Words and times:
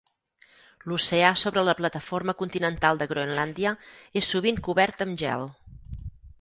L'oceà 0.91 1.29
sobre 1.41 1.65
la 1.67 1.75
plataforma 1.81 2.35
continental 2.41 3.03
de 3.03 3.09
Groenlàndia 3.13 3.77
és 4.23 4.33
sovint 4.35 4.61
cobert 4.71 5.09
amb 5.09 5.25
gel. 5.25 5.49